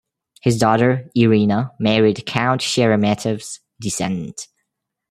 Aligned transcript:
His 0.41 0.57
daughter, 0.57 1.11
Irina, 1.13 1.73
married 1.79 2.25
Count 2.25 2.61
Sheremetev's 2.61 3.59
descendant. 3.79 4.47